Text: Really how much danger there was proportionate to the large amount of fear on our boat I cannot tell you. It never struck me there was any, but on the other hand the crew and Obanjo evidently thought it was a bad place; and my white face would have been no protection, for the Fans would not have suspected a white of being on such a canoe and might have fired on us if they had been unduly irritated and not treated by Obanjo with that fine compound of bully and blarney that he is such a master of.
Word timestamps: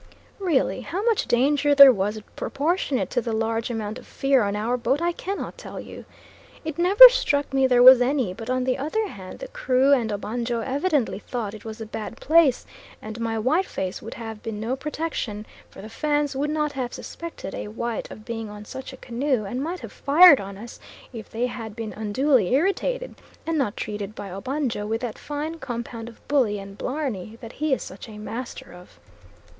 Really 0.39 0.81
how 0.81 1.03
much 1.03 1.27
danger 1.27 1.75
there 1.75 1.91
was 1.91 2.19
proportionate 2.35 3.11
to 3.11 3.21
the 3.21 3.33
large 3.33 3.69
amount 3.69 3.99
of 3.99 4.07
fear 4.07 4.41
on 4.41 4.55
our 4.55 4.75
boat 4.75 4.99
I 4.99 5.11
cannot 5.11 5.59
tell 5.59 5.79
you. 5.79 6.05
It 6.65 6.79
never 6.79 7.07
struck 7.09 7.53
me 7.53 7.67
there 7.67 7.83
was 7.83 8.01
any, 8.01 8.33
but 8.33 8.49
on 8.49 8.63
the 8.63 8.79
other 8.79 9.07
hand 9.09 9.37
the 9.37 9.47
crew 9.49 9.93
and 9.93 10.11
Obanjo 10.11 10.61
evidently 10.61 11.19
thought 11.19 11.53
it 11.53 11.65
was 11.65 11.79
a 11.79 11.85
bad 11.85 12.17
place; 12.19 12.65
and 12.99 13.19
my 13.19 13.37
white 13.37 13.67
face 13.67 14.01
would 14.01 14.15
have 14.15 14.41
been 14.41 14.59
no 14.59 14.75
protection, 14.75 15.45
for 15.69 15.83
the 15.83 15.87
Fans 16.03 16.35
would 16.35 16.49
not 16.49 16.71
have 16.71 16.95
suspected 16.95 17.53
a 17.53 17.67
white 17.67 18.09
of 18.09 18.25
being 18.25 18.49
on 18.49 18.65
such 18.65 18.93
a 18.93 18.97
canoe 18.97 19.45
and 19.45 19.61
might 19.63 19.81
have 19.81 19.91
fired 19.93 20.41
on 20.41 20.57
us 20.57 20.79
if 21.13 21.29
they 21.29 21.45
had 21.45 21.75
been 21.75 21.93
unduly 21.93 22.55
irritated 22.55 23.13
and 23.45 23.55
not 23.55 23.77
treated 23.77 24.15
by 24.15 24.31
Obanjo 24.31 24.87
with 24.87 25.01
that 25.01 25.19
fine 25.19 25.59
compound 25.59 26.09
of 26.09 26.27
bully 26.27 26.57
and 26.57 26.75
blarney 26.79 27.37
that 27.39 27.51
he 27.51 27.71
is 27.71 27.83
such 27.83 28.09
a 28.09 28.17
master 28.17 28.73
of. 28.73 28.99